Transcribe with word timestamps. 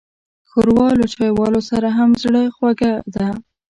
ښوروا 0.49 0.89
له 0.99 1.05
چايوالو 1.13 1.61
سره 1.69 1.87
هم 1.97 2.09
زړهخوږې 2.21 2.93
ده. 3.15 3.27